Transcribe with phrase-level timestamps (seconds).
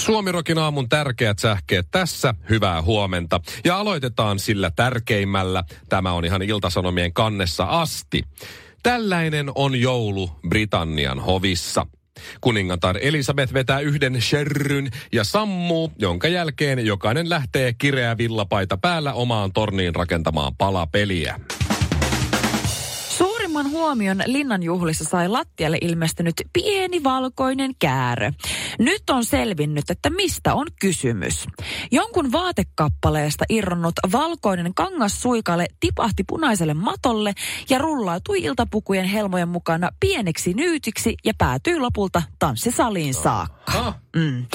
[0.00, 2.34] Suomirokin aamun tärkeät sähkeet tässä.
[2.48, 3.40] Hyvää huomenta.
[3.64, 5.64] Ja aloitetaan sillä tärkeimmällä.
[5.88, 8.22] Tämä on ihan Iltasanomien kannessa asti.
[8.82, 11.86] Tällainen on joulu Britannian hovissa.
[12.40, 19.52] Kuningatar Elisabeth vetää yhden sherryn ja sammuu, jonka jälkeen jokainen lähtee kireä villapaita päällä omaan
[19.52, 21.40] torniin rakentamaan palapeliä.
[23.60, 28.30] Suurimman huomion linnanjuhlissa sai lattialle ilmestynyt pieni valkoinen käärö.
[28.78, 31.46] Nyt on selvinnyt, että mistä on kysymys.
[31.92, 37.32] Jonkun vaatekappaleesta irronnut valkoinen kangassuikale tipahti punaiselle matolle
[37.70, 43.94] ja rullautui iltapukujen helmojen mukana pieneksi nyytiksi ja päätyi lopulta tanssisaliin saakka.
[44.16, 44.46] Mm.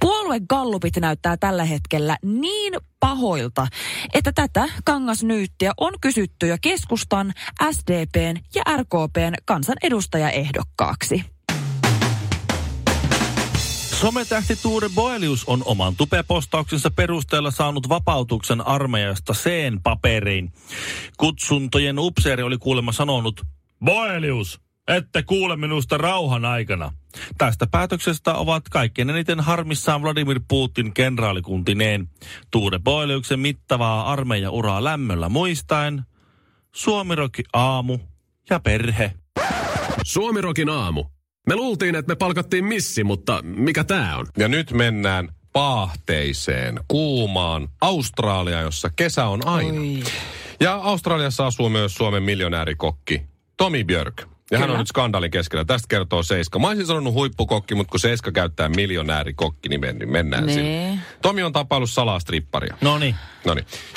[0.00, 3.66] Puolue Gallupit näyttää tällä hetkellä niin pahoilta,
[4.14, 7.32] että tätä kangasnyyttiä on kysytty jo keskustan,
[7.72, 11.24] SDPn ja RKPn kansanedustajaehdokkaaksi.
[14.00, 20.52] Sometähti Tuure Boelius on oman tupepostauksensa perusteella saanut vapautuksen armeijasta seen paperein.
[21.16, 23.40] Kutsuntojen upseeri oli kuulemma sanonut,
[23.84, 26.92] Boelius, ette kuule minusta rauhan aikana.
[27.38, 32.08] Tästä päätöksestä ovat kaikkein eniten harmissaan Vladimir Putin kenraalikuntineen.
[32.50, 36.02] Tuure Boeliuksen mittavaa armeijauraa lämmöllä muistaen.
[36.72, 37.98] Suomiroki aamu
[38.50, 39.12] ja perhe.
[40.04, 41.04] Suomirokin aamu.
[41.46, 44.26] Me luultiin, että me palkattiin missi, mutta mikä tää on?
[44.38, 49.80] Ja nyt mennään paahteiseen, kuumaan Australia, jossa kesä on aina.
[49.80, 50.02] Oi.
[50.60, 53.22] Ja Australiassa asuu myös Suomen miljonäärikokki
[53.56, 54.31] Tomi Björk.
[54.52, 55.64] Ja hän on nyt skandaalin keskellä.
[55.64, 56.58] Tästä kertoo Seiska.
[56.58, 60.54] Mä olisin sanonut huippukokki, mutta kun Seiska käyttää miljonäärikokki, niin men- niin mennään Nee.
[60.54, 60.98] sinne.
[61.22, 62.76] Tomi on tapaillut salaa stripparia.
[62.80, 63.14] No niin.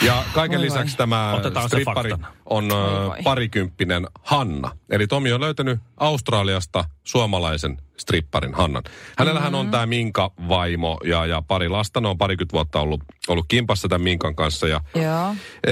[0.01, 0.97] Ja kaiken Voi lisäksi voi.
[0.97, 2.11] tämä Otetaan strippari
[2.45, 3.17] on voi.
[3.23, 4.71] parikymppinen Hanna.
[4.89, 8.83] Eli Tomi on löytänyt Australiasta suomalaisen stripparin Hannan.
[9.17, 9.59] Hänellähän Mm-hmm.
[9.65, 12.01] on tämä Minka vaimo ja, ja pari lasta.
[12.01, 14.67] Ne on parikymmentä vuotta ollut, ollut kimpassa tämän Minkan kanssa.
[14.67, 15.35] Ja, Joo.
[15.63, 15.71] e,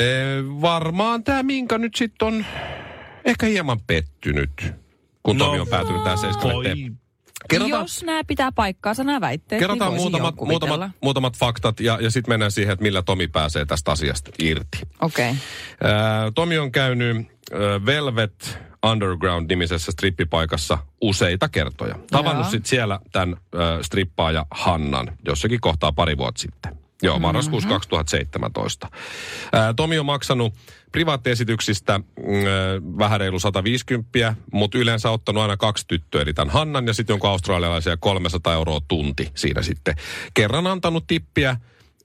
[0.62, 2.46] varmaan tämä Minka nyt sitten on
[3.26, 4.74] ehkä hieman pettynyt,
[5.24, 6.54] kun No, Tomi on päätynyt tähän seiskalle.
[6.54, 6.92] Voi.
[7.50, 12.12] Kerrotaan, Jos nämä pitää paikkaansa, nämä väitteet, Kerrotaan niin muutamat, muutamat, muutamat faktat ja, ja
[12.12, 14.80] sitten mennään siihen, että millä Tomi pääsee tästä asiasta irti.
[15.02, 15.32] Okei.
[15.32, 15.92] Okay.
[15.92, 21.96] Ää, Tomi on käynyt ää, Velvet Underground-nimisessä strippipaikassa useita kertoja.
[22.12, 26.83] Tavannut sitten siellä tämän ää, strippaaja Hannan jossakin kohtaa pari vuotta sitten.
[27.04, 28.90] Joo, marraskuussa 2017.
[29.54, 30.54] Ää, Tomi on maksanut
[30.92, 32.04] privaattiesityksistä mm,
[32.98, 37.30] vähän reilu 150, mutta yleensä ottanut aina kaksi tyttöä, eli tämän Hannan ja sitten jonkun
[37.30, 39.96] australialaisia 300 euroa tunti siinä sitten.
[40.34, 41.58] Kerran antanut tippiä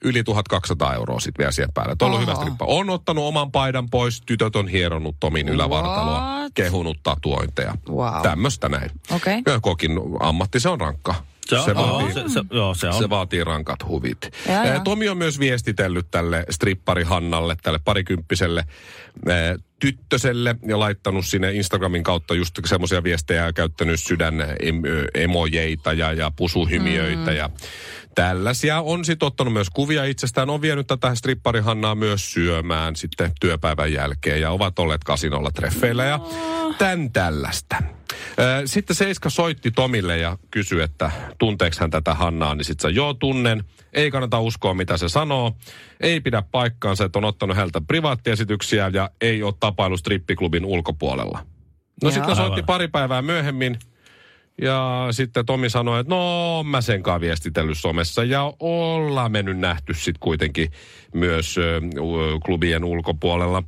[0.04, 1.92] yli 1200 euroa sitten vielä siihen päälle.
[1.92, 2.64] Et on hyvä strippa.
[2.64, 6.53] On ottanut oman paidan pois, tytöt on hieronnut Tomin ylävartaloa, What?
[6.54, 7.75] kehunut tatuointeja.
[7.88, 8.22] Wow.
[8.22, 8.91] Tämmöistä näin.
[9.47, 11.14] Ja kokin ammatti, se on rankka.
[11.48, 12.94] Se vaatii, se, se, joo, se on.
[12.94, 14.19] se vaatii rankat huvit.
[14.47, 14.75] Ja, ja.
[14.75, 18.64] Eh, Tomi on myös viestitellyt tälle strippari Hannalle, tälle parikymppiselle
[19.28, 24.34] eh, tyttöselle ja laittanut sinne Instagramin kautta just semmoisia viestejä ja käyttänyt sydän
[25.14, 27.36] emojeita ja, ja pusuhymiöitä mm.
[27.36, 27.50] ja
[28.14, 28.80] tällaisia.
[28.80, 33.92] On sitten ottanut myös kuvia itsestään, on vienyt tätä strippari Hannaa myös syömään sitten työpäivän
[33.92, 36.20] jälkeen ja ovat olleet kasinolla treffeillä ja
[36.78, 37.76] tän tällaista.
[38.38, 43.14] Ö, Sitten Seiska soitti Tomille ja kysyi, että tunteeko hän tätä Hannaa, niin sitten joo
[43.14, 43.64] tunnen.
[43.92, 45.56] Ei kannata uskoa, mitä se sanoo.
[46.00, 51.46] Ei pidä paikkaansa, että on ottanut häneltä privaattiesityksiä ja ei ole tapailu strippiklubin ulkopuolella.
[52.02, 53.78] No sitten soitti pari päivää myöhemmin
[54.62, 59.94] ja sitten Tomi sanoi, että no mä senkaan viestitellyt somessa ja ollaan me nyt nähty
[59.94, 60.70] sitten kuitenkin
[61.14, 61.81] myös ö,
[62.44, 63.62] klubien ulkopuolella.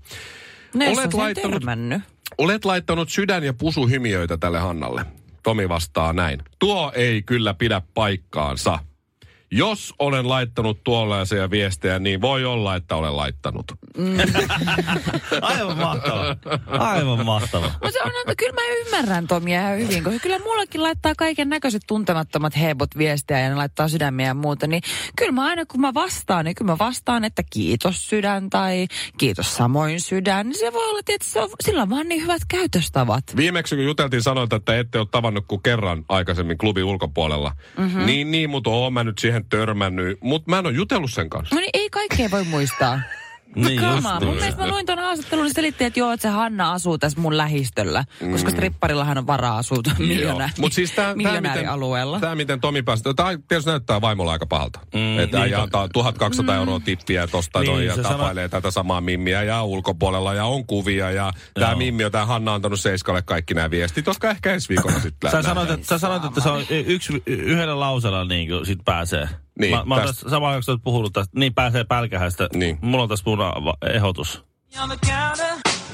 [0.75, 2.02] No jos Olet laittanut- törmännyt.
[2.38, 5.04] Olet laittanut sydän- ja pusuhymiöitä tälle Hannalle.
[5.42, 6.42] Tomi vastaa näin.
[6.58, 8.78] Tuo ei kyllä pidä paikkaansa.
[9.52, 13.73] Jos olen laittanut tuollaisia viestejä, niin voi olla, että olen laittanut.
[15.43, 16.37] Aivan mahtava.
[16.67, 17.67] Aivan mahtava.
[17.67, 21.49] Mutta se on, että kyllä mä ymmärrän Tomia ihan hyvin, koska kyllä mullakin laittaa kaiken
[21.49, 24.67] näköiset tuntemattomat hebot viestiä ja ne laittaa sydämiä ja muuta.
[24.67, 24.82] Niin
[25.17, 28.87] kyllä mä aina kun mä vastaan, niin kyllä mä vastaan, että kiitos sydän tai
[29.19, 30.47] kiitos samoin sydän.
[30.47, 33.25] Niin se voi olla, että se on, sillä on vaan niin hyvät käytöstavat.
[33.37, 37.52] Viimeksi kun juteltiin sanoit, että ette ole tavannut kuin kerran aikaisemmin klubin ulkopuolella.
[37.79, 38.06] Mm-hmm.
[38.06, 40.19] Niin, niin, mutta oon mä nyt siihen törmännyt.
[40.20, 41.54] Mutta mä en ole jutellut sen kanssa.
[41.54, 43.00] No niin ei kaikkea voi muistaa.
[43.56, 44.20] Niin just Kama.
[44.20, 47.20] Mun mielestä mä luin tuon haastattelun, niin selitti, että joo, että se Hanna asuu tässä
[47.20, 48.05] mun lähistöllä.
[48.20, 48.32] Mm.
[48.32, 52.20] Koska stripparillahan on varaa asua miljonä, Mutta siis tämä, miten, miljonäärialueella.
[52.20, 54.81] tämä, miten Tomi pääsi, tämä tietysti näyttää vaimolla aika pahalta.
[54.94, 59.00] Mm, että niin, äijä antaa 1200 euroa tippiä tosta Niin, noin ja tapailee tätä samaa
[59.00, 63.55] mimmiä ja ulkopuolella ja on kuvia ja tämä mimmi on tämä Hanna antanut Seiskalle kaikki
[63.55, 66.64] nämä viestit, koska ehkä ensi viikolla sitten Sä sanoit, että, sä sanoit, että se on
[66.70, 69.29] yksi, yhdellä lausella niin kuin sit pääsee.
[69.60, 72.48] Niin, mä, mä oon tästä- tässä samaan aikaan, kun puhunut tästä, niin pääsee pälkähästä.
[72.54, 72.78] Niin.
[72.82, 73.38] Mulla on tässä mun
[73.94, 74.44] ehdotus.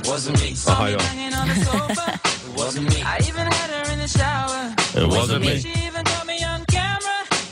[0.05, 1.01] Wasn't Aha, joo.
[2.57, 2.81] Wasn't.
[4.97, 5.53] It wasn't me.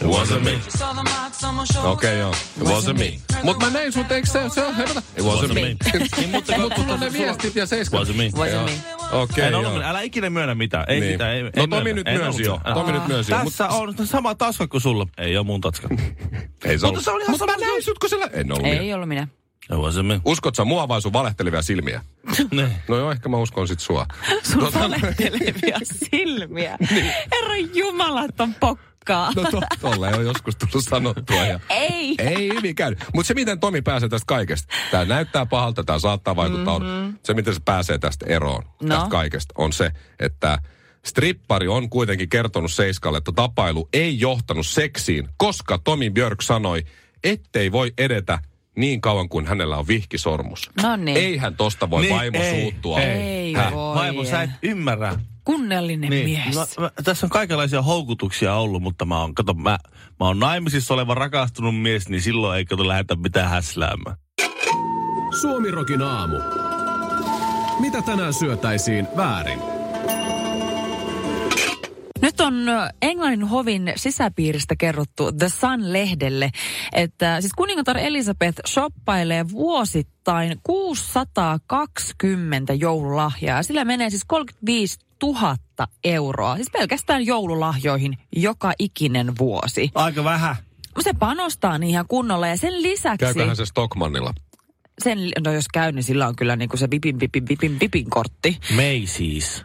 [0.00, 1.84] It wasn't.
[1.84, 2.30] Okei, joo.
[2.30, 3.12] It wasn't me.
[3.42, 5.02] Mutta mä näin sut, eikö se, on herra?
[5.16, 5.60] It wasn't me.
[5.60, 6.54] Niin, mutta
[6.88, 7.96] on ne viestit ja Seiska.
[7.98, 8.28] Wasn't me.
[8.28, 8.64] Wasn't Joo.
[8.64, 8.93] me.
[9.14, 9.82] Okei, En ollut, joo.
[9.82, 10.84] älä ikinä myönnä mitään.
[10.88, 11.12] Ei Niin.
[11.12, 11.30] mitään.
[11.36, 11.92] Ei, No ei Tomi myönnä.
[11.94, 12.62] nyt En myönsi ollut.
[12.66, 12.74] jo.
[12.74, 13.38] Tomi nyt myönsi jo.
[13.44, 15.06] Tässä on sama taska kuin sulla.
[15.18, 15.88] Ei ole mun taska.
[16.64, 18.28] Ei se Mutta se oli ihan Mutta mä sama näin sut, kun sillä...
[18.32, 18.80] En ollut minä.
[18.80, 19.28] Ei ollut minä.
[19.64, 20.20] It wasn't me.
[20.24, 22.00] Uskot sä mua vai sun valehtelevia silmiä?
[22.50, 22.70] Niin.
[22.88, 24.06] No joo, ehkä mä uskon sit sua.
[24.42, 25.78] Sun valehtelevia
[26.10, 26.78] silmiä.
[27.32, 28.54] Herra jumalaton
[29.04, 29.32] pokkaa.
[29.36, 31.44] No to, tolle on joskus tullut sanottua.
[31.46, 31.60] Ja...
[31.70, 32.14] Ei.
[32.18, 32.96] Ei mikään.
[33.14, 37.18] Mutta se, miten Tomi pääsee tästä kaikesta, tämä näyttää pahalta, tämä saattaa vaikuttaa, mm-hmm.
[37.22, 38.94] se, miten se pääsee tästä eroon, No.
[38.94, 39.90] tästä kaikesta, on se,
[40.20, 40.58] että
[41.06, 46.84] strippari on kuitenkin kertonut Seiskalle, että tapailu ei johtanut seksiin, koska Tomi Björk sanoi,
[47.24, 48.38] ettei voi edetä
[48.76, 50.70] niin kauan kuin hänellä on vihkisormus.
[50.82, 51.16] No niin.
[51.16, 53.00] Eihän tosta voi Niin, vaimo ei, suuttua.
[53.00, 53.72] Ei Häh?
[53.72, 53.94] voi.
[53.94, 55.18] Vaimo, sä et ymmärrä.
[55.44, 56.54] Kunnellinen mies.
[56.54, 59.78] Mä, mä, tässä on kaikenlaisia houkutuksia ollut, mutta mä oon, kato, mä,
[60.20, 64.16] mä oon naimisissa oleva rakastunut mies, niin silloin ei kato lähetä mitään häsläämään.
[65.40, 66.36] Suomirokin aamu.
[67.80, 69.58] Mitä tänään syötäisiin väärin?
[72.22, 72.54] Nyt on
[73.02, 76.50] Englannin hovin sisäpiiristä kerrottu The Sun-lehdelle,
[76.92, 83.62] että siis kuningatar Elisabeth shoppailee vuosittain 620 joululahjaa.
[83.62, 85.56] Sillä menee siis 35 000
[86.04, 89.90] euroa, siis pelkästään joululahjoihin joka ikinen vuosi.
[89.94, 90.56] Aika vähän.
[91.00, 93.18] Se panostaa niihin ihan kunnolla ja sen lisäksi...
[93.18, 94.34] Käyköhän se Stockmannilla?
[94.98, 98.58] Sen, no jos käy, niin sillä on kyllä niinku se vipin, vipin, vipin, vipin kortti.
[98.70, 99.64] Macy's.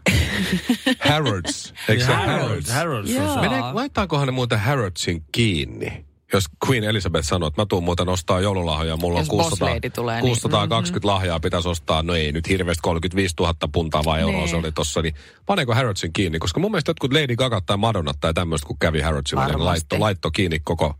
[1.09, 1.73] Harrods.
[1.89, 2.69] Eikö se Harrods?
[2.71, 3.49] Harrods on se.
[3.49, 6.05] Mene, laittaakohan ne muuten Harrodsin kiinni?
[6.33, 9.69] Jos Queen Elizabeth sanoo, että mä tuun muuten ostaa joululahjoja, mulla on Jos Boss 600,
[9.75, 14.19] Lady tulee, niin- 620 lahjaa pitäisi ostaa, no ei nyt hirveästi 35 000 puntaa vai
[14.21, 14.49] euroa Niin.
[14.49, 15.15] se oli tossa, niin
[15.45, 16.39] paneeko Harrodsin kiinni?
[16.39, 19.99] Koska mun mielestä jotkut Lady Gaga tai Madonna tai tämmöistä, kun kävi Harrodsilla, niin laitto,
[19.99, 20.93] laitto kiinni koko,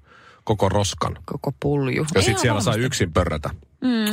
[0.43, 1.17] koko roskan.
[1.25, 2.05] Koko pulju.
[2.15, 2.85] Ja sitten siellä sai varmasti.
[2.85, 3.49] yksin pörrätä.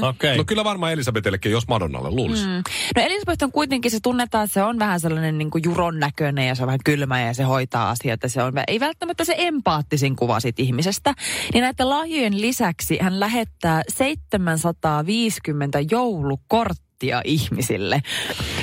[0.02, 0.36] Okei.
[0.36, 2.46] No kyllä varmaan Elisabethellekin, jos Madonnalle luulisi.
[2.46, 2.62] Mm.
[2.96, 6.48] No Elisabeth on kuitenkin, se tunnetaan, että se on vähän sellainen niin kuin juron näköinen
[6.48, 8.28] ja se on vähän kylmä ja se hoitaa asioita.
[8.28, 11.14] Se on, ei välttämättä se empaattisin kuva siitä ihmisestä.
[11.52, 18.02] Niin näiden lahjojen lisäksi hän lähettää 750 joulukorttia ihmisille.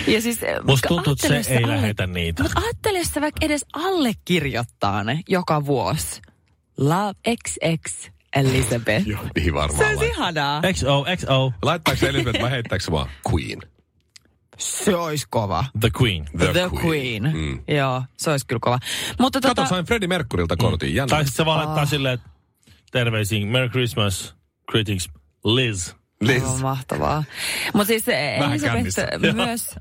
[0.08, 2.44] Ja siis, Musta tuntuu, että se ei alle- lähetä niitä.
[2.44, 6.22] Mutta ajattele sä vaikka edes allekirjoittaa ne joka vuosi.
[6.78, 7.14] Love
[7.48, 9.08] XX Elizabeth.
[9.08, 9.78] Joo, niin varmaan.
[9.78, 10.18] Se on laittaa.
[10.18, 10.62] ihanaa.
[10.74, 13.60] XO, XO, Laittaako se Elisabeth vai heittääkö se vaan Queen?
[14.58, 15.66] Se olisi kova.
[15.80, 16.26] the queen.
[16.38, 17.24] The, The, Queen.
[17.34, 17.76] Mm.
[17.76, 18.80] Joo, se olisi kyllä kova.
[19.20, 20.96] Mutta Kato, tota, sain Freddie Mercurylta kortin.
[20.96, 21.10] Jännä.
[21.10, 22.30] Tai sitten se vaan laittaa silleen, että
[22.92, 24.36] terveisiin, Merry Christmas,
[24.72, 25.10] greetings,
[25.46, 25.94] Liz.
[26.28, 26.44] Liz.
[26.44, 27.24] Aivan mahtavaa.
[27.74, 29.76] Mutta siis eh, Elisabeth myös,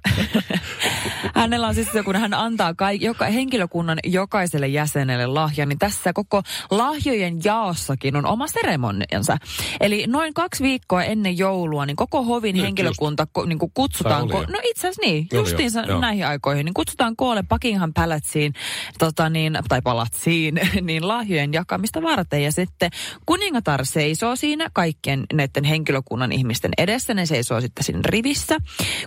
[1.35, 6.13] hänellä on siis se, kun hän antaa kaik, joka, henkilökunnan jokaiselle jäsenelle lahjan, niin tässä
[6.13, 9.37] koko lahjojen jaossakin on oma seremoniansa.
[9.81, 14.29] Eli noin kaksi viikkoa ennen joulua, niin koko hovin Nyt henkilökunta ko, niin kuin kutsutaan,
[14.29, 14.47] ko, jo.
[14.49, 16.01] no itse asiassa niin, Oli jo, justiinsa joo.
[16.01, 18.55] näihin aikoihin, niin kutsutaan koolle Buckingham Palacein,
[18.99, 22.43] tota niin, tai palatsiin, niin lahjojen jakamista varten.
[22.43, 22.91] Ja sitten
[23.27, 28.57] kuningatar seisoo siinä kaikkien näiden henkilökunnan ihmisten edessä, ne seisoo sitten siinä rivissä.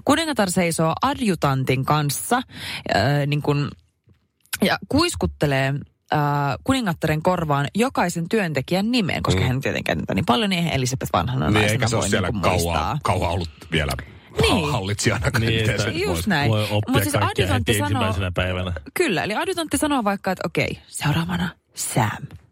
[0.06, 2.36] Kuningatar seisoo adjutantin kanssa,
[2.96, 3.70] äh, niin kuin,
[4.62, 5.74] ja kuiskuttelee
[6.14, 6.20] äh,
[6.64, 9.48] kuningattaren korvaan jokaisen työntekijän nimen, koska mm.
[9.48, 12.42] hän tietenkään niin paljon, niin Elisabeth vanhana Niin naisena eikä se ole voi siellä niin
[12.42, 13.00] kuin kauan, muistaa.
[13.04, 13.92] kauan ollut vielä
[14.42, 14.72] Niin.
[14.72, 15.30] hallitsijana.
[15.40, 16.52] Niin, Miten että Just näin.
[16.52, 18.74] Voi oppia Mut siis adjutantti sanoo- päivänä.
[18.94, 22.10] Kyllä, eli adjutantti sanoo vaikka, että okei, seuraavana Sam.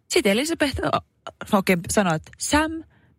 [0.09, 0.79] Sitten Elisabeth
[1.51, 2.71] oikein sanoa, että Sam,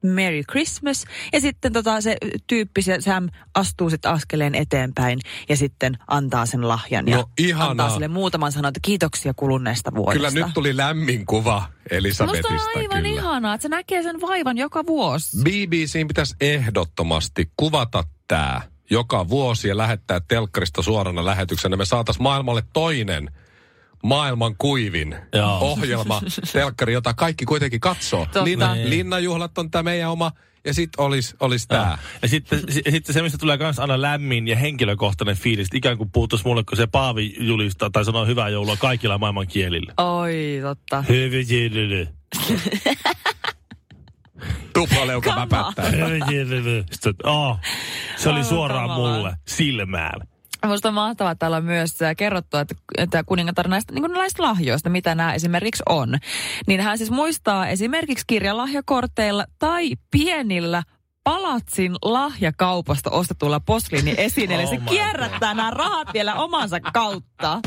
[0.04, 1.04] Merry Christmas.
[1.32, 5.18] Ja sitten tota, se tyyppi, se Sam, astuu sitten askeleen eteenpäin
[5.48, 7.08] ja sitten antaa sen lahjan.
[7.08, 7.70] Ja No, ihanaa.
[7.70, 10.30] antaa sille muutaman sanan, että kiitoksia kuluneesta vuodesta.
[10.30, 12.48] Kyllä nyt tuli lämmin kuva Musta Elisabetista.
[12.54, 13.08] on aivan kyllä.
[13.20, 15.36] ihanaa, että se näkee sen vaivan joka vuosi.
[15.42, 21.76] BBCin pitäisi ehdottomasti kuvata tämä joka vuosi ja lähettää telkkarista suorana lähetyksenä.
[21.76, 23.30] Me saatas maailmalle toinen
[24.04, 25.58] maailman kuivin Joo.
[25.60, 26.20] ohjelma,
[26.52, 28.26] telkkari, jota kaikki kuitenkin katsoo.
[28.44, 28.90] Linna, Niin.
[28.90, 30.32] Linnanjuhlat on tämä meidän oma,
[30.64, 31.98] ja sitten olisi olis tämä.
[32.22, 36.10] Ja sitten, si- sitten se, mistä tulee myös aina lämmin ja henkilökohtainen fiilis, ikään kuin
[36.12, 39.92] puhuttaisiin mulle, kun se Paavi julistaa tai sanoo hyvää joulua kaikilla maailman kielillä.
[39.96, 41.02] Oi, totta.
[41.08, 42.06] Hyvä.
[44.72, 45.48] Tuplaleuka Come on.
[45.50, 45.90] väpättää.
[45.90, 46.84] Hyvä.
[46.90, 47.58] Sitten, oh,
[48.16, 50.20] se oli suoraan mulle silmään.
[50.64, 54.42] Minusta on mahtavaa, että täällä on myös äh, kerrottu, että, että kuningatar näistä, niin näistä
[54.42, 56.18] lahjoista, mitä nämä esimerkiksi on.
[56.66, 60.82] Niin hän siis muistaa esimerkiksi kirjalahjakorteilla tai pienillä
[61.24, 64.64] palatsin lahjakaupasta ostetulla posliiniesineillä.
[64.64, 67.60] Oh Se kierrättää nämä rahat vielä omansa kautta.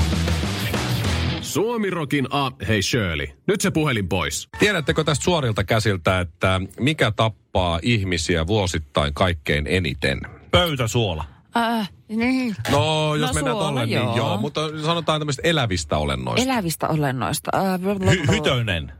[1.41, 2.51] Suomirokin a...
[2.67, 4.47] Hei Shirley, nyt se puhelin pois.
[4.59, 10.21] Tiedättekö tästä suorilta käsiltä, että mikä tappaa ihmisiä vuosittain kaikkein eniten?
[10.51, 11.25] Pöytäsuola.
[11.57, 12.55] Äh, niin.
[12.71, 14.17] No, jos No, mennään suola, tolle, niin joo.
[14.17, 14.37] joo.
[14.37, 16.51] Mutta sanotaan tämmöistä elävistä olennoista.
[16.51, 17.51] Elävistä olennoista.
[17.55, 18.11] Äh, blablabla.
[18.11, 18.91] Hy- hytönen.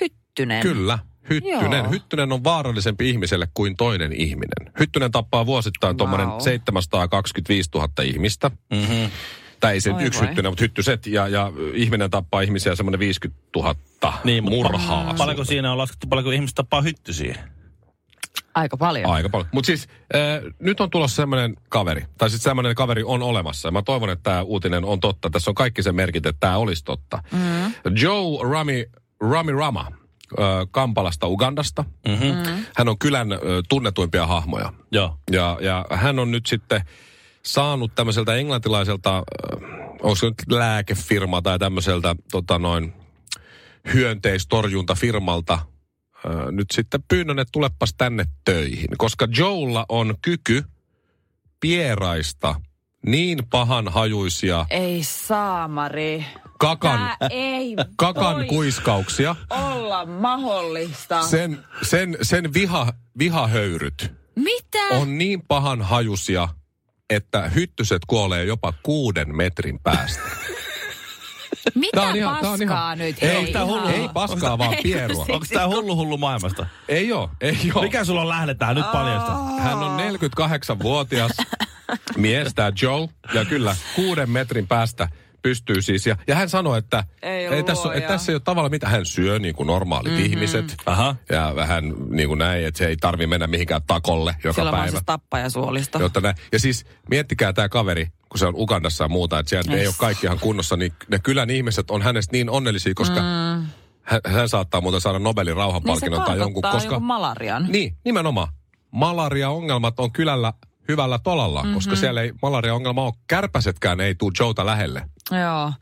[0.00, 0.62] Hyttynen.
[0.62, 0.98] Kyllä.
[1.30, 1.72] Hyttynen.
[1.84, 1.90] Joo.
[1.90, 4.72] Hyttynen on vaarallisempi ihmiselle kuin toinen ihminen.
[4.78, 6.40] Hyttynen tappaa vuosittain tuommoinen Wow.
[6.40, 8.50] 725 000 ihmistä.
[8.70, 9.10] Mm-hmm.
[9.60, 10.28] Tai ei se Oi yksi voi.
[10.28, 11.06] hyttynen, mutta hyttyset.
[11.06, 13.74] Ja, ja ihminen tappaa ihmisiä semmoinen 50 000
[14.24, 15.14] Niin, murhaa.
[15.18, 17.38] Paljonko siinä on laskettu, paljonko ihmiset tappaa hyttysiä?
[18.54, 19.10] Aika paljon.
[19.10, 19.48] Aika paljon.
[19.52, 20.20] Mutta siis äh,
[20.58, 23.70] nyt on tulossa semmoinen kaveri, tai sitten semmoinen kaveri on olemassa.
[23.70, 25.30] Mä toivon, että tämä uutinen on totta.
[25.30, 27.22] Tässä on kaikki sen merkit, että tämä olisi totta.
[27.32, 27.72] Mm.
[28.02, 28.86] Joe Rami,
[29.20, 31.84] Rami Rama äh, Kampalasta, Ugandasta.
[32.08, 32.64] Mm-hmm.
[32.76, 34.72] Hän on kylän äh, tunnetuimpia hahmoja.
[34.92, 35.18] Joo.
[35.30, 36.80] Ja, ja hän on nyt sitten
[37.42, 39.22] saanut tämmöiseltä englantilaiselta, äh,
[40.02, 42.92] onko se nyt lääkefirma tai tämmöiseltä tota noin,
[43.94, 45.58] hyönteistorjuntafirmalta
[46.26, 48.88] äh, nyt sitten pyynnön, että tulepas tänne töihin.
[48.98, 50.64] Koska Joella on kyky
[51.60, 52.60] pieraista
[53.06, 56.24] niin pahan hajuisia Ei saamari.
[56.58, 61.22] kakan, Tää ei kakan kuiskauksia, olla mahdollista.
[61.22, 64.78] sen, sen, sen viha, vihahöyryt Mitä?
[64.90, 66.48] on niin pahan hajusia,
[67.10, 70.22] että hyttyset kuolee jopa kuuden metrin päästä.
[71.74, 73.16] Mitä Tää on ihan- tää on paskaa ihan- nyt?
[73.22, 75.26] Ei, Hei, tää hullu- ei paskaa, vaan Ei, pierua.
[75.34, 76.66] Onko tämä hullu hullu maailmasta?
[76.88, 77.82] Ei oo, ei oo.
[77.82, 78.76] Mikä sulla on lähdetään?
[78.76, 79.32] Nyt paljasta.
[79.58, 81.30] Hän on 48-vuotias
[82.16, 85.08] mies, tämä Joe, ja kyllä kuuden metrin päästä
[85.42, 86.06] pystyy siis.
[86.06, 87.98] Ja, ja hän sanoi, että Ei tässä, ole, luoja.
[87.98, 88.88] että tässä ei ole tavallaan mitä.
[88.88, 90.26] Hän syö niin kuin normaalit mm-hmm.
[90.26, 90.76] ihmiset.
[90.86, 91.16] Aha.
[91.30, 94.90] Ja vähän niin kuin näin, että se ei tarvi mennä mihinkään takolle joka vaan päivä.
[94.90, 95.98] siis tappajasuolisto.
[95.98, 96.34] Jotta näin.
[96.52, 99.94] Ja siis miettikää tämä kaveri, kun se on Ugandassa ja muuta, että siellä ei ole
[99.98, 103.66] kaikki ihan kunnossa, niin ne kylän ihmiset on hänestä niin onnellisia, koska mm.
[104.02, 106.78] hän, hän saattaa muuten saada Nobelin Niin rauhanpalkinnon tai jonkun, koska...
[106.82, 107.66] jonkun malarian.
[107.68, 108.48] Niin, nimenomaan.
[108.90, 110.52] Malaria-ongelmat on kylällä
[110.88, 111.74] hyvällä tolalla, mm-hmm.
[111.74, 113.12] koska siellä ei malaria-ongelma ole.
[113.26, 115.02] Kärpäsetkään ei tule Joota lähelle.
[115.30, 115.72] Joo.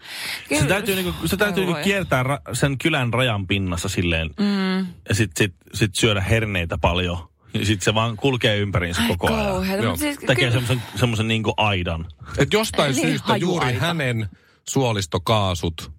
[0.61, 4.31] Se täytyy, niinku, se täytyy niinku kiertää ra- sen kylän rajan pinnassa silleen.
[4.41, 4.79] Mm.
[5.09, 7.19] Ja sitten sit, sit syödä herneitä paljon.
[7.55, 9.47] Ja sitten se vaan kulkee ympäriinsä Ai koko ajan.
[9.47, 9.93] kauheeta, Joo.
[9.93, 12.07] mutta siis Tekee kyllä- semmoisen semmoisen niinku aidan.
[12.39, 14.29] Et jostain Eli syystä juuri hänen
[14.69, 15.93] suolistokaasut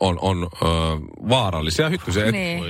[0.00, 0.66] on, on ö,
[1.28, 2.24] vaarallisia hyttysiä.
[2.26, 2.64] Et, Niin.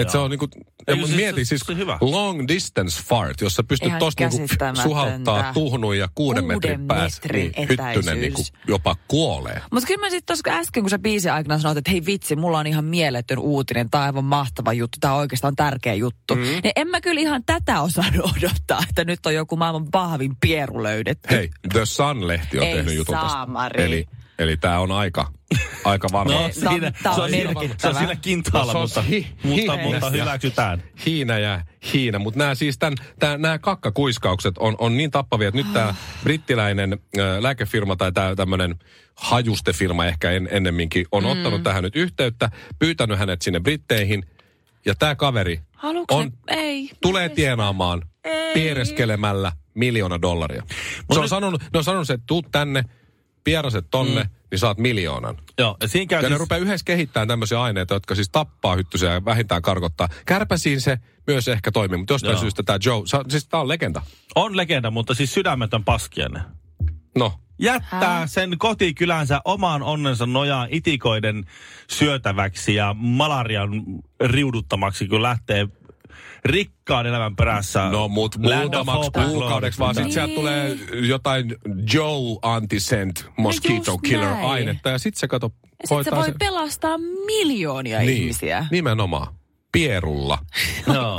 [0.00, 0.48] Et se on niinku,
[0.86, 1.98] ja Ei, siis mieti siis se hyvä.
[2.00, 7.20] long distance fart, jossa pystyt Ihan tosta niinku suhauttaa tuhnuun ja kuuden, Kuuden metrin päässä.
[7.24, 9.62] metrin Niin, hyttynen niinku jopa kuolee.
[9.72, 12.58] Mutta kyllä mä sitten tuossa äsken, kun sä biisin aikana sanoit, että hei vitsi, mulla
[12.58, 16.34] on ihan mieletön uutinen, on aivan mahtava juttu, tämä oikeastaan tärkeä juttu.
[16.34, 16.40] Mm.
[16.42, 20.82] Niin en mä kyllä ihan tätä osannut odottaa, että nyt on joku maailman vahvin pieru
[20.82, 21.28] löydetty.
[21.30, 23.28] Hei, The Sun-lehti on Ei tehnyt jutun tästä.
[23.28, 23.84] saamari.
[23.84, 24.06] Eli,
[24.38, 25.32] eli tämä on aika,
[25.84, 26.34] aika vanha.
[26.34, 29.10] No, Se on- siinä, se, on siinä, se on siinä kintaalla, No, se on mutta,
[29.10, 30.82] hi- mutta, hi- mutta hyväksytään.
[31.06, 31.60] Hiina ja
[31.92, 35.94] Hiina, mutta nämä siis tämän, tämän, nämä kakkakuiskaukset on, on niin tappavia, että nyt tämä
[36.22, 38.74] brittiläinen ä, lääkefirma tai tämä tämmöinen
[39.14, 41.30] hajustefirma ehkä en, ennemminkin on mm.
[41.30, 44.24] ottanut tähän nyt yhteyttä, pyytänyt hänet sinne Britteihin
[44.86, 46.56] ja tämä kaveri Haluatko on, ne?
[46.56, 46.90] Ei.
[47.02, 48.54] tulee tienaamaan Ei.
[48.54, 50.62] piereskelemällä miljoona dollaria.
[50.68, 52.84] Se on nyt- sanonut, ne on sanonut, että tuut tänne,
[53.44, 54.30] pieraset tonne, mm.
[54.50, 55.38] niin saat miljoonan.
[55.58, 58.76] Joo, ja siinä käy Ja ne siis, rupeaa yhdessä kehittämään tämmöisiä aineita, jotka siis tappaa
[58.76, 60.08] hyttysiä ja vähintään karkottaa.
[60.26, 62.40] Kärpäsiin se myös ehkä toimii, mutta jostain Joo.
[62.40, 64.02] syystä tämä Joe, sa, siis tämä on legenda.
[64.34, 66.42] on legenda, mutta siis sydämetön paskiainen.
[67.18, 68.26] No, jättää Hä?
[68.26, 71.44] sen kotikylänsä omaan onnensa nojaan itikoiden
[71.90, 73.70] syötäväksi ja malarian
[74.24, 75.68] riuduttamaksi, kun lähtee
[76.44, 77.88] rikkaan elämän perässä.
[77.88, 80.04] No mut Land of muutamaksi kuukaudeksi, vaan Glory.
[80.04, 81.56] sit sieltä tulee jotain
[81.94, 84.44] Joe Antisent Mosquito just Killer näin.
[84.46, 85.50] ainetta ja sit se kato
[85.82, 86.34] Ja sit se voi sen.
[86.38, 88.66] pelastaa miljoonia Niin, ihmisiä.
[88.70, 89.34] nimenomaan.
[89.72, 90.38] Pierulla.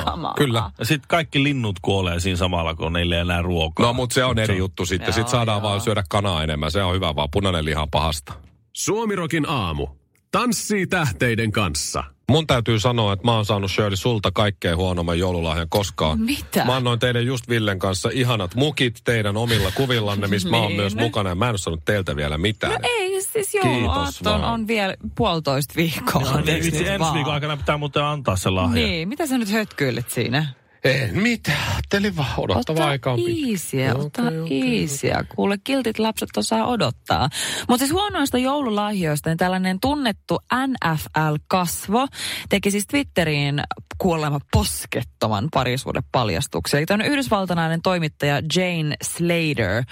[0.06, 0.34] Kamaa.
[0.38, 0.72] Kyllä.
[0.80, 3.86] Ja sitten kaikki linnut kuolee siinä samalla, kun niille ei enää ruokaa.
[3.86, 5.08] No mutta se on eri juttu sitten.
[5.08, 5.70] Joo, Sitten saadaan joo.
[5.70, 6.72] vaan syödä kanaa enemmän.
[6.72, 7.30] Se on hyvä vaan.
[7.32, 8.34] Punainen liha pahasta.
[8.74, 9.88] Suomirokin aamu.
[10.32, 12.04] Tanssii tähteiden kanssa.
[12.30, 16.22] Mun täytyy sanoa, että mä oon saanut Shirley sulta kaikkein huonomman joululahjan koskaan.
[16.22, 16.66] Mitä?
[16.66, 20.76] Mä annoin teille just Villen kanssa ihanat mukit teidän omilla kuvillanne, missä mä oon Niin.
[20.82, 21.30] myös mukana.
[21.30, 22.74] Ja mä en ole saanut teiltä vielä mitään.
[22.74, 26.22] No ei, siis jouluaattoon on vielä puolitoista viikkoa.
[26.22, 28.86] No, vitsi, nyt ensi viikon aikana pitää muuten antaa se lahja.
[28.86, 30.46] Niin, mitä sä nyt hötkyilet siinä?
[30.84, 31.72] En mitään.
[31.72, 34.22] Ajattelin vaan odottava Ota aika on iisiä, ota
[34.52, 35.26] iisiä.
[35.36, 37.30] Kuule, kiltit lapset osaa odottaa.
[37.70, 42.08] Mutta siis huonoista joululahjoista, niin tällainen tunnettu NFL-kasvo
[42.50, 43.64] teki siis Twitteriin
[43.98, 46.78] kuolema poskettoman parisuuden paljastuksen.
[46.78, 49.84] Eli tämmöinen yhdysvaltalainen toimittaja Jane Slater,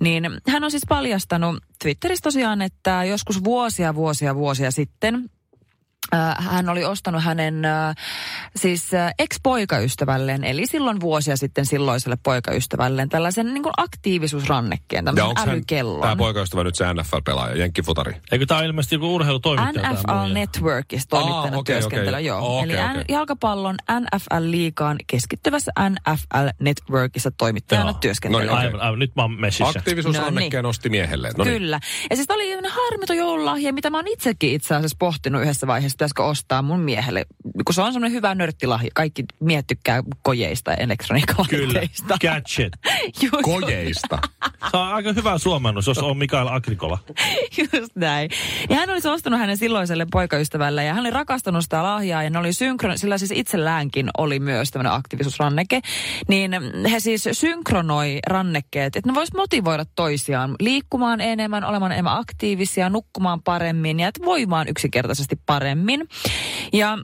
[0.00, 5.30] niin hän on siis paljastanut Twitterissä tosiaan, että joskus vuosia, vuosia, vuosia sitten
[6.38, 7.94] hän oli ostanut hänen äh,
[8.56, 15.36] siis äh, ex-poikaystävälleen, eli silloin vuosia sitten silloiselle poikaystävälleen, tällaisen niin kuin aktiivisuusrannekkeen, Ja tämmöisen
[15.38, 16.00] hän, älykellon.
[16.00, 18.12] tämä poikaystävä nyt se NFL-pelaaja, jenkkifutari?
[18.32, 19.92] Eikö tämä ilmeisesti joku urheilutoimittaja?
[19.92, 20.32] NFL?
[20.34, 22.26] Networkissa toimittajana Aa, okei, työskentelö, okei.
[22.26, 22.58] joo.
[22.58, 22.98] Okei, Eli.
[23.00, 27.98] N- jalkapallon NFL-liigaan keskittyvässä NFL Networkissa toimittajana Joo.
[28.30, 28.64] No niin, okei.
[28.66, 29.78] Aivan, aivan, nyt mä oon messissä.
[29.78, 31.34] Aktiivisuusrannekkeen No osti miehelleen.
[31.38, 31.58] No niin.
[31.58, 31.80] Kyllä.
[32.10, 35.97] Ja siis tää oli harmito joululahja, mitä mä oon itsekin itse asiassa pohtinut yhdessä vaiheessa,
[35.98, 37.26] pitäisikö ostaa mun miehelle.
[37.64, 38.90] Kun se on semmoinen hyvä nörttilahja.
[38.94, 42.18] Kaikki miehet tykkää kojeista ja Kyllä, elektroniikkalaitteista.
[42.20, 42.72] gadget.
[43.22, 44.18] Just, Kojeista.
[44.70, 46.98] Se on aika hyvä suomennus, jos on Mikael Agrikola.
[47.58, 48.30] just näin.
[48.70, 52.38] Ja hän olisi ostanut hänen silloiselle poikaystävälle ja hän oli rakastanut sitä lahjaa ja ne
[52.38, 55.80] oli synkron, sillä siis itselläänkin oli myös tämmöinen aktiivisuusranneke.
[56.28, 56.52] Niin
[56.92, 63.42] he siis synkronoi rannekkeet, että ne vois motivoida toisiaan liikkumaan enemmän, olemaan enemmän aktiivisia, nukkumaan
[63.42, 65.87] paremmin ja että voimaan yksinkertaisesti paremmin.
[66.70, 66.98] Ja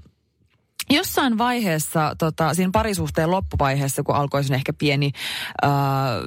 [0.90, 5.12] Jossain vaiheessa, tota, siinä parisuhteen loppuvaiheessa, kun alkoi sinne ehkä pieni
[5.64, 5.70] äh,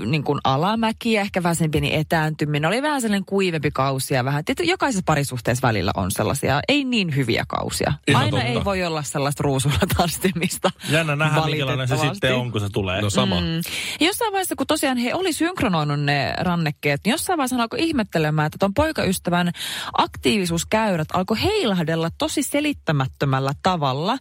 [0.06, 4.26] niin kuin alamäki ja ehkä vähän sen pieni etääntyminen, oli vähän sellainen kuivempi kausi ja
[4.26, 7.94] vähän, tietysti jokaisessa parisuhteessa välillä on sellaisia ei niin hyviä kausia.
[8.08, 8.52] Ihan Aina totta.
[8.54, 10.72] ei voi olla sellaista ruusulla tanssimista.
[10.90, 13.02] Jännä nähdä, minkälainen se sitten on, kun se tulee.
[13.02, 13.42] No sama.
[13.42, 13.56] Mm.
[14.00, 18.46] Ja jossain vaiheessa, kun tosiaan he oli synkronoinut ne rannekkeet, niin jossain vaiheessa alkoi ihmettelemään,
[18.46, 19.52] että ton poikaystävän
[19.98, 24.18] aktiivisuuskäyrät alkoi heilahdella tosi selittämättömällä tavalla.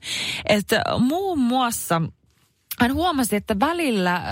[0.49, 2.03] Että muun muassa
[2.81, 4.23] hän huomasi, että välillä, äh,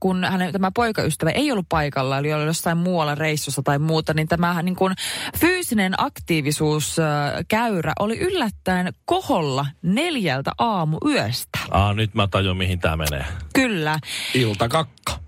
[0.00, 4.28] kun hänen tämä poikaystävä ei ollut paikalla, eli oli jossain muualla reissussa tai muuta, niin
[4.28, 4.94] tämä niin kuin
[5.38, 11.58] fyysinen aktiivisuuskäyrä oli yllättäen koholla neljältä aamuyöstä.
[11.70, 13.24] Aa, nyt mä tajun, mihin tämä menee.
[13.54, 13.98] Kyllä.
[14.34, 15.23] Iltakakka.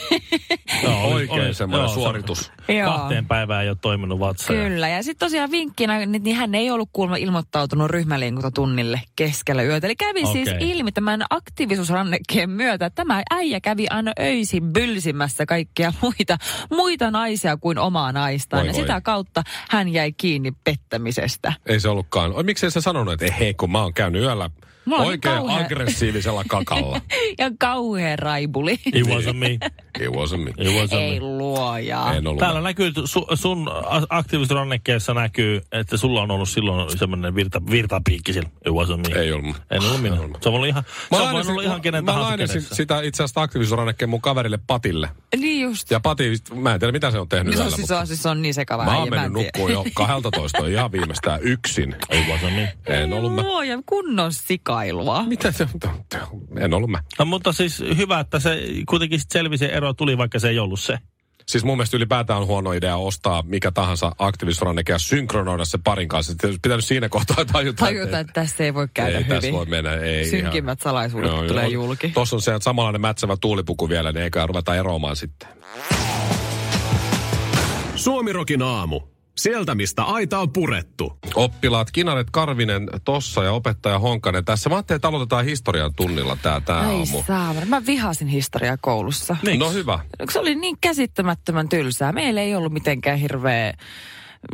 [0.82, 2.52] Joo, Oikein semmoinen joo, suoritus.
[2.68, 2.92] Joo.
[2.92, 4.52] Kahteen päivään ei ole toiminut vatsa.
[4.52, 9.86] Kyllä, ja sitten tosiaan vinkkinä, niin niin hän ei ollut kuulemma ilmoittautunut ryhmäliikuntatunnille keskellä yötä.
[9.86, 10.32] Eli kävi okay.
[10.32, 16.38] siis ilmi tämän aktiivisuusrannekkeen myötä, että tämä äijä kävi aina öisin bylsimässä kaikkia muita,
[16.70, 18.60] muita naisia kuin omaa naistaan.
[18.60, 18.80] Voi ja voi.
[18.80, 21.52] sitä kautta hän jäi kiinni pettämisestä.
[21.66, 22.32] Ei se ollutkaan.
[22.32, 24.50] Oi, miksei se sanonut, että hei, kun mä oon käynyt yöllä
[24.88, 27.00] Mulla on oikein kauhea- aggressiivisella kakalla.
[27.38, 28.72] Ja kauhea raibuli.
[28.86, 29.46] It wasn't me.
[30.00, 30.50] It wasn't me.
[30.50, 31.26] It wasn't Ei me.
[31.26, 32.12] luoja.
[32.12, 32.38] En ollut.
[32.40, 33.70] Täällä näkyy, su, sun
[34.08, 38.48] aktiivisrannekkeessa näkyy, että sulla on ollut silloin semmoinen virta, virtapiikki sillä.
[38.66, 39.20] It wasn't me.
[39.20, 39.56] Ei ollut.
[39.70, 40.16] En ollut minä.
[40.16, 42.74] Se on ollut ihan, se on voinut olla ihan kenen mä tahansa lainasin kädessä.
[42.74, 45.08] sitä itse asiassa aktiivisuusrannekkeen mun kaverille Patille.
[45.36, 45.90] Niin just.
[45.90, 48.06] Ja Pati, mä en tiedä mitä se on tehnyt Se on, yöllä, siis, mutta on,
[48.06, 51.96] siis on niin sekava mä oon mennyt nukkuun jo 12 ihan viimeistään yksin.
[52.12, 52.72] It wasn't me.
[52.86, 53.42] En ollut mä.
[53.42, 54.32] Luoja, kunnon
[54.78, 55.22] sikailua.
[55.22, 55.66] Mitä se
[56.60, 57.02] En ollut mä.
[57.18, 60.80] No, mutta siis hyvä, että se kuitenkin sit selvisi ero tuli, vaikka se ei ollut
[60.80, 60.98] se.
[61.46, 66.08] Siis mun mielestä ylipäätään on huono idea ostaa mikä tahansa aktiivisuusranneke ja synkronoida se parin
[66.08, 66.34] kanssa.
[66.62, 69.34] Pitänyt siinä kohtaa tajuta, Tajuta, että tässä ei voi käydä ei hyvin.
[69.40, 69.94] tässä voi mennä.
[69.94, 71.72] Ei Synkimmät salaisuudet Joo, tulee joo.
[71.84, 72.08] julki.
[72.08, 75.48] Tuossa on se samanlainen mätsävä tuulipuku vielä, niin eikä ruveta eroamaan sitten.
[77.94, 79.00] Suomirokin aamu.
[79.38, 81.18] Sieltä, mistä aita on purettu.
[81.34, 84.70] Oppilaat Kinaret Karvinen tossa ja opettaja Honkanen tässä.
[84.70, 87.22] Mä ajattelin, että aloitetaan historian tunnilla tää, tää Ai aamu.
[87.26, 87.66] saamari.
[87.66, 89.36] Mä vihasin historiaa koulussa.
[89.42, 89.58] Miksi?
[89.58, 89.98] No hyvä.
[90.30, 92.12] Se oli niin käsittämättömän tylsää.
[92.12, 93.74] Meillä ei ollut mitenkään hirveä...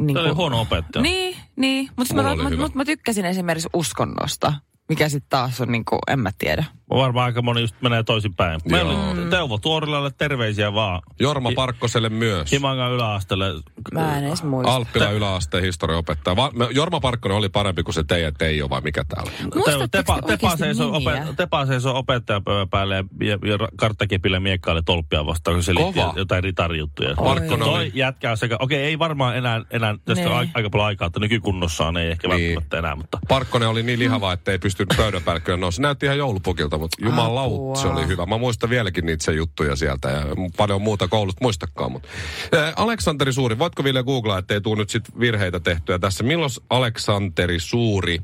[0.01, 1.03] Niin oli huono opettaja.
[1.03, 1.89] Niin, niin.
[1.97, 4.53] Mutta mä, mä, mut mä tykkäsin esimerkiksi uskonnosta.
[4.89, 6.65] Mikä sitten taas on niinku, en mä tiedä.
[6.91, 8.61] Varmaan aika moni just menee toisinpäin.
[8.71, 11.03] Meillä oli Teuvo Tuorilalle terveisiä vaan.
[11.21, 12.53] Jorma Parkkoselle myös.
[12.53, 13.47] Himangan yläasteelle.
[13.93, 14.75] Mä en edes muista.
[14.75, 16.37] Alppila yläasteen historiaopettaja.
[16.37, 19.33] Va- me- Jorma Parkkonen oli parempi kuin se teidän Teijo vai mikä täällä?
[19.55, 24.41] Muistatteko Tepa, te tepa, seisoo opet, tepa seisoo opettajan pöydän päälle ja, ja, ja karttakepillä
[24.41, 26.13] miekkaille tolppia vastaan, kun se liitti Kova.
[26.17, 27.15] jotain ritarijuttuja.
[27.17, 31.07] Parkkonen oli- jätkä on sekä, okei ei varmaan enää, enää tästä ai- aika paljon aikaa,
[31.07, 32.41] että nykykunnossaan ei ehkä Niin.
[32.55, 35.77] välttämättä enää, mutta Parkkonen oli niin lihava, että ei pystynyt pöydän päälle kyllä nousi.
[35.77, 38.27] Se näytti ihan joulupukilta, mutta jumalaut, se oli hyvä.
[38.27, 40.23] Mä muistan vieläkin niitä sen juttuja sieltä ja
[40.57, 41.93] paljon muuta koulusta muistakaan.
[41.93, 42.09] Mutta.
[42.53, 46.25] Ää, Aleksanteri Suuri, voitko Ville googlaa, ettei tuu nyt sit virheitä tehtyä tässä.
[46.25, 48.19] Milloin Aleksanteri Suuri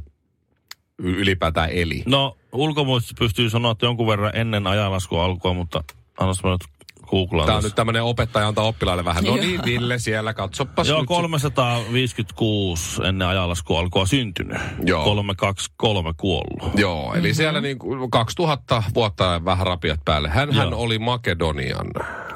[0.98, 2.02] ylipäätään eli?
[2.06, 5.84] No, ulkomuistissa pystyy sanoa, että jonkun verran ennen ajanlaskua alkua, mutta
[6.20, 6.64] annas mä nyt
[7.10, 9.24] googlaan Tämä on nyt tämmöinen opettaja antaa oppilaille vähän.
[9.24, 11.08] No niin, Ville, siellä katsopas Joo, nyt.
[11.08, 14.58] 356 ennen ajanlaskua alkua syntynyt.
[14.84, 15.04] Joo.
[15.04, 16.78] 323 kuollut.
[16.78, 17.34] Joo, eli mm-hmm.
[17.34, 20.28] siellä niin kuin 2000 vuotta vähän rapiat päälle.
[20.28, 21.86] Hän, hän oli Makedonian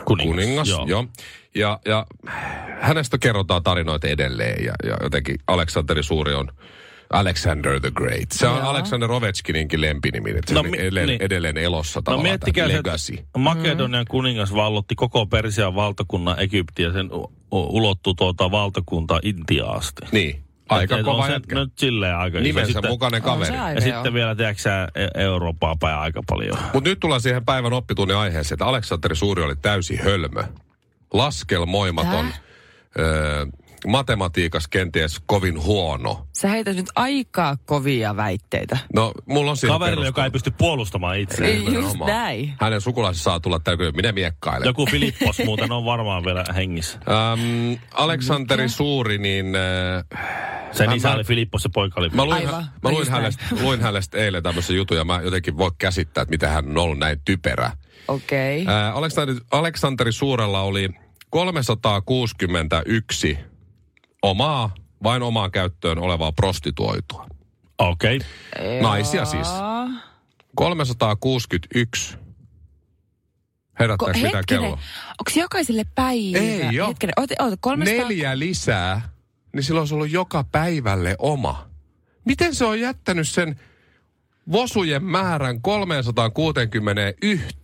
[0.05, 0.87] Kuningas, kuningas joo.
[0.87, 1.07] joo.
[1.55, 2.07] Ja, ja
[2.81, 6.49] hänestä kerrotaan tarinoita edelleen ja, ja jotenkin Aleksanteri Suuri on
[7.11, 8.33] Alexander the Great.
[8.33, 8.69] Se on Joo.
[8.69, 11.23] Alexander Ovechkininkin lempinimi, että se No on mi- edelleen, niin.
[11.23, 13.13] edelleen elossa No tavallaan miettikää se, legacy.
[13.19, 19.77] että Makedonian kuningas vallotti koko Persian valtakunnan Egyptiä, sen u- u- ulottuu tuota valtakuntaa Intiaan
[19.77, 20.03] asti.
[20.13, 21.55] Niin, aika Et- kova on se jätkä.
[21.55, 22.41] Nyt silleen aika.
[22.41, 23.57] Nimensä Sitten- mukainen kaveri.
[23.57, 23.95] aika Ja joo.
[23.97, 26.59] sitten vielä, tiedätkö sä, E- Eurooppaa päin aika paljon.
[26.73, 30.45] Mutta nyt tullaan siihen päivän oppitunnin aiheeseen, että Aleksanteri Suuri oli täysi hölmö.
[31.13, 32.27] Laskelmoimaton.
[32.27, 32.41] Täh?
[32.99, 33.47] Öö,
[33.87, 36.27] matematiikas kenties kovin huono.
[36.33, 38.79] Sä heität nyt aika kovia väitteitä.
[38.95, 41.53] No, mulla on siihen Kaverille, joka ei pysty puolustamaan itseään.
[41.53, 42.11] Ei, just Nimenomaan.
[42.11, 42.55] näin.
[42.61, 44.67] Hänen sukulaisessa saa tulla täykö, minä miekkailen.
[44.67, 46.99] Joku Filippos muuten on varmaan vielä hengissä.
[47.09, 50.05] Ähm, Aleksanteri Suuri, niin äh,
[50.73, 52.65] Sen isä mä- oli Filippos ja poika oli mä luin, Aivan.
[52.83, 56.49] mä luin, hänestä, luin hänestä eilen tämmöisen jutun ja mä jotenkin voi käsittää, että miten
[56.51, 57.71] hän on ollut näin typerä.
[58.09, 58.63] Okei.
[58.63, 58.75] Okay.
[58.75, 60.89] Äh, Aleksanteri, Aleksanteri Suurella oli
[61.31, 63.39] 361
[64.25, 67.27] omaa, vain omaan käyttöön olevaa prostituoitua.
[67.79, 68.17] Okei.
[68.17, 68.81] Okay.
[68.81, 69.49] Naisia siis.
[70.55, 72.17] 361.
[73.79, 74.67] Herättääkö mitä kello?
[74.67, 76.39] onko jokaiselle päivä?
[76.39, 76.89] Ei oo.
[76.89, 78.09] Hetkinen, oota, oota, 300...
[78.09, 79.09] Neljä lisää,
[79.53, 81.69] niin silloin olisi ollut joka päivälle oma.
[82.25, 83.61] Miten se on jättänyt sen
[84.53, 87.57] vosujen määrän 361?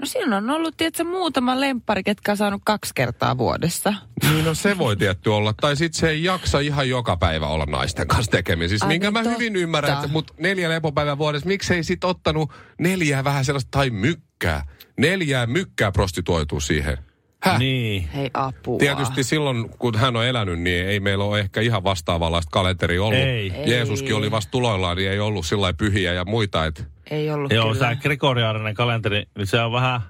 [0.00, 3.94] No siinä on ollut, tiedätkö, muutama lemppari, ketkä on saanut kaksi kertaa vuodessa.
[4.22, 5.52] Niin no se voi tietty olla.
[5.60, 8.86] Tai sitten se ei jaksa ihan joka päivä olla naisten kanssa tekemisissä.
[8.86, 9.38] Ai Minkä niin, mä totta.
[9.38, 14.64] hyvin ymmärrän, että mut neljä lepopäivän vuodessa, miksei sit ottanut neljää vähän sellaista, tai mykkää.
[14.98, 16.98] Neljää mykkää prostituoituu siihen.
[17.42, 17.58] Häh?
[17.58, 18.08] Niin.
[18.08, 18.78] Hei apua.
[18.78, 23.18] Tietysti silloin, kun hän on elänyt, niin ei meillä ole ehkä ihan vastaavanlaista kalenteria ollut.
[23.20, 23.52] Ei.
[23.66, 26.64] Jeesuskin oli vasta tuloillaan, niin ei ollut sillä pyhiä ja muita.
[26.66, 27.78] Et, Ei ollut Joo, kyllä.
[27.78, 30.00] tämä gregoriaarinen kalenteri, niin se on vähän,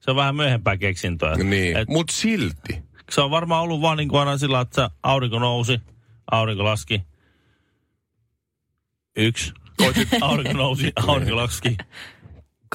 [0.00, 1.34] se on vähän myöhempää keksintöä.
[1.36, 2.82] niin, Et mutta silti.
[3.10, 5.80] se on varmaan ollut vaan niin kuin aina sillä, että se aurinko nousi,
[6.30, 7.02] aurinko laski.
[9.16, 9.52] Yksi.
[10.20, 11.76] Aurinko nousi, aurinko laski.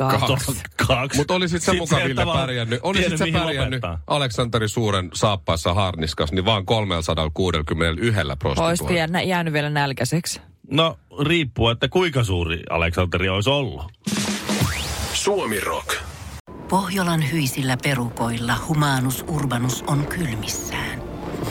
[0.07, 0.61] Kaksi.
[0.87, 1.17] Kaksi.
[1.17, 3.99] Mutta olisit sä muka se Ville pärjännyt, olisit sä pärjännyt lopettaa.
[4.07, 8.97] Aleksanteri Suuren saappaassa harniskas, niin vaan 361 Olisiko prostituoilla.
[9.17, 10.41] jää, jäänyt vielä nälkäiseksi?
[10.71, 13.91] No, riippuu, että kuinka suuri Aleksanteri olisi ollut.
[15.13, 15.95] Suomi Rock.
[16.69, 21.01] Pohjolan hyisillä perukoilla humanus urbanus on kylmissään.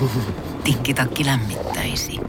[0.64, 2.20] Tikkitakki lämmittäisi.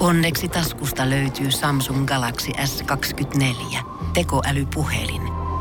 [0.00, 3.78] Onneksi taskusta löytyy Samsung Galaxy S24.
[4.14, 5.39] Tekoälypuhelin.